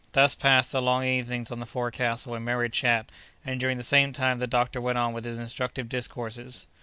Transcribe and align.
Thus 0.13 0.33
passed 0.33 0.71
the 0.71 0.81
long 0.81 1.05
evenings 1.05 1.51
on 1.51 1.59
the 1.59 1.67
forecastle 1.67 2.33
in 2.33 2.43
merry 2.43 2.71
chat, 2.71 3.11
and 3.45 3.59
during 3.59 3.77
the 3.77 3.83
same 3.83 4.13
time 4.13 4.39
the 4.39 4.47
doctor 4.47 4.81
went 4.81 4.97
on 4.97 5.13
with 5.13 5.25
his 5.25 5.37
instructive 5.37 5.87
discourses. 5.87 6.65